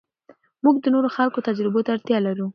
[0.63, 2.47] موږ د نورو خلکو تجربو ته اړتیا لرو.